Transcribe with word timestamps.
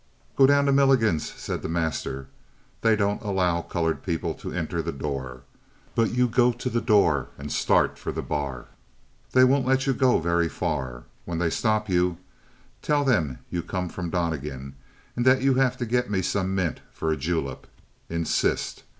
"Go 0.35 0.47
down 0.47 0.65
to 0.65 0.71
Milligan's," 0.71 1.31
said 1.33 1.61
the 1.61 1.69
master. 1.69 2.25
"They 2.81 2.95
don't 2.95 3.21
allow 3.21 3.61
colored 3.61 4.01
people 4.01 4.33
to 4.33 4.51
enter 4.51 4.81
the 4.81 4.91
door, 4.91 5.43
but 5.93 6.09
you 6.11 6.27
go 6.27 6.51
to 6.51 6.71
the 6.71 6.81
door 6.81 7.27
and 7.37 7.51
start 7.51 7.99
for 7.99 8.11
the 8.11 8.23
bar. 8.23 8.65
They 9.33 9.43
won't 9.43 9.67
let 9.67 9.85
you 9.85 9.93
go 9.93 10.17
very 10.17 10.49
far. 10.49 11.03
When 11.25 11.37
they 11.37 11.51
stop 11.51 11.87
you, 11.87 12.17
tell 12.81 13.03
them 13.05 13.37
you 13.51 13.61
come 13.61 13.89
from 13.89 14.09
Donnegan 14.09 14.73
and 15.15 15.23
that 15.23 15.43
you 15.43 15.53
have 15.53 15.77
to 15.77 15.85
get 15.85 16.09
me 16.09 16.23
some 16.23 16.55
mint 16.55 16.79
for 16.91 17.11
a 17.11 17.15
julep. 17.15 17.67
Insist. 18.09 18.81